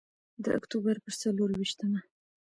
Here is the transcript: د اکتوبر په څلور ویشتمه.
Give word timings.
د 0.43 0.45
اکتوبر 0.57 0.95
په 1.05 1.11
څلور 1.21 1.49
ویشتمه. 1.53 1.99